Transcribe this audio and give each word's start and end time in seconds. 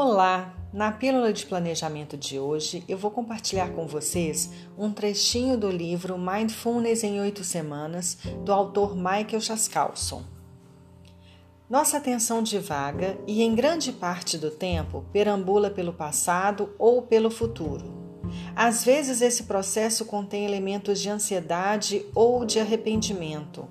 Olá! 0.00 0.54
Na 0.72 0.92
pílula 0.92 1.32
de 1.32 1.44
planejamento 1.44 2.16
de 2.16 2.38
hoje, 2.38 2.84
eu 2.86 2.96
vou 2.96 3.10
compartilhar 3.10 3.70
com 3.70 3.84
vocês 3.84 4.48
um 4.78 4.92
trechinho 4.92 5.58
do 5.58 5.68
livro 5.68 6.16
Mindfulness 6.16 7.02
em 7.02 7.20
Oito 7.20 7.42
Semanas, 7.42 8.16
do 8.44 8.52
autor 8.52 8.94
Michael 8.94 9.40
Chaskalson. 9.40 10.22
Nossa 11.68 11.96
atenção 11.96 12.44
divaga 12.44 13.18
e, 13.26 13.42
em 13.42 13.56
grande 13.56 13.90
parte 13.90 14.38
do 14.38 14.52
tempo, 14.52 15.04
perambula 15.12 15.68
pelo 15.68 15.92
passado 15.92 16.72
ou 16.78 17.02
pelo 17.02 17.28
futuro. 17.28 17.92
Às 18.54 18.84
vezes, 18.84 19.20
esse 19.20 19.42
processo 19.42 20.04
contém 20.04 20.44
elementos 20.44 21.00
de 21.00 21.10
ansiedade 21.10 22.06
ou 22.14 22.44
de 22.44 22.60
arrependimento. 22.60 23.66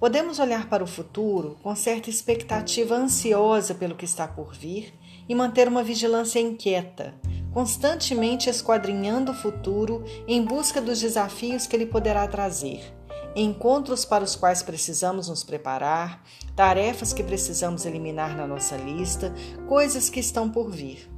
Podemos 0.00 0.38
olhar 0.38 0.70
para 0.70 0.82
o 0.82 0.86
futuro 0.86 1.58
com 1.62 1.76
certa 1.76 2.08
expectativa 2.08 2.94
ansiosa 2.94 3.74
pelo 3.74 3.94
que 3.94 4.06
está 4.06 4.26
por 4.26 4.54
vir 4.54 4.94
e 5.28 5.34
manter 5.34 5.68
uma 5.68 5.82
vigilância 5.82 6.38
inquieta, 6.38 7.14
constantemente 7.52 8.50
esquadrinhando 8.50 9.32
o 9.32 9.34
futuro 9.34 10.04
em 10.26 10.44
busca 10.44 10.80
dos 10.80 11.00
desafios 11.00 11.66
que 11.66 11.76
ele 11.76 11.86
poderá 11.86 12.26
trazer, 12.26 12.94
encontros 13.36 14.04
para 14.04 14.24
os 14.24 14.36
quais 14.36 14.62
precisamos 14.62 15.28
nos 15.28 15.44
preparar, 15.44 16.22
tarefas 16.54 17.12
que 17.12 17.22
precisamos 17.22 17.84
eliminar 17.84 18.36
na 18.36 18.46
nossa 18.46 18.76
lista, 18.76 19.32
coisas 19.68 20.08
que 20.08 20.20
estão 20.20 20.50
por 20.50 20.70
vir. 20.70 21.10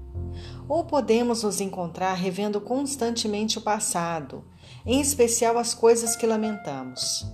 Ou 0.69 0.85
podemos 0.85 1.43
nos 1.43 1.61
encontrar 1.61 2.15
revendo 2.15 2.61
constantemente 2.61 3.59
o 3.59 3.63
passado, 3.63 4.45
em 4.85 5.01
especial 5.01 5.59
as 5.59 5.75
coisas 5.75 6.17
que 6.17 6.27
lamentamos. 6.27 7.27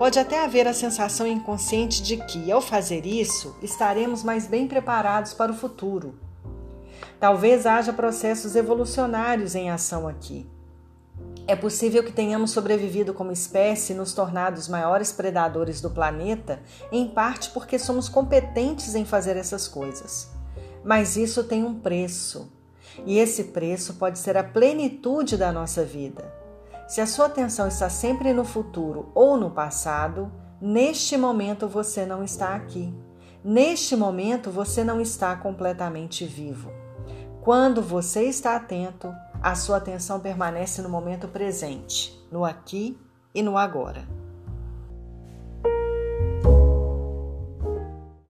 Pode 0.00 0.18
até 0.18 0.42
haver 0.42 0.66
a 0.66 0.72
sensação 0.72 1.26
inconsciente 1.26 2.02
de 2.02 2.16
que, 2.16 2.50
ao 2.50 2.62
fazer 2.62 3.04
isso, 3.04 3.54
estaremos 3.60 4.24
mais 4.24 4.46
bem 4.46 4.66
preparados 4.66 5.34
para 5.34 5.52
o 5.52 5.54
futuro. 5.54 6.18
Talvez 7.20 7.66
haja 7.66 7.92
processos 7.92 8.56
evolucionários 8.56 9.54
em 9.54 9.68
ação 9.68 10.08
aqui. 10.08 10.48
É 11.46 11.54
possível 11.54 12.02
que 12.02 12.12
tenhamos 12.12 12.50
sobrevivido 12.50 13.12
como 13.12 13.30
espécie 13.30 13.92
e 13.92 13.94
nos 13.94 14.14
tornado 14.14 14.56
os 14.56 14.68
maiores 14.68 15.12
predadores 15.12 15.82
do 15.82 15.90
planeta, 15.90 16.62
em 16.90 17.06
parte 17.06 17.50
porque 17.50 17.78
somos 17.78 18.08
competentes 18.08 18.94
em 18.94 19.04
fazer 19.04 19.36
essas 19.36 19.68
coisas. 19.68 20.30
Mas 20.82 21.14
isso 21.18 21.44
tem 21.44 21.62
um 21.62 21.78
preço, 21.78 22.50
e 23.04 23.18
esse 23.18 23.44
preço 23.44 23.92
pode 23.96 24.18
ser 24.18 24.38
a 24.38 24.42
plenitude 24.42 25.36
da 25.36 25.52
nossa 25.52 25.84
vida. 25.84 26.39
Se 26.90 27.00
a 27.00 27.06
sua 27.06 27.26
atenção 27.26 27.68
está 27.68 27.88
sempre 27.88 28.32
no 28.32 28.44
futuro 28.44 29.12
ou 29.14 29.36
no 29.36 29.52
passado, 29.52 30.28
neste 30.60 31.16
momento 31.16 31.68
você 31.68 32.04
não 32.04 32.24
está 32.24 32.56
aqui. 32.56 32.92
Neste 33.44 33.94
momento 33.94 34.50
você 34.50 34.82
não 34.82 35.00
está 35.00 35.36
completamente 35.36 36.26
vivo. 36.26 36.68
Quando 37.42 37.80
você 37.80 38.24
está 38.24 38.56
atento, 38.56 39.14
a 39.40 39.54
sua 39.54 39.76
atenção 39.76 40.18
permanece 40.18 40.82
no 40.82 40.88
momento 40.88 41.28
presente, 41.28 42.12
no 42.28 42.44
aqui 42.44 42.98
e 43.32 43.40
no 43.40 43.56
agora. 43.56 44.19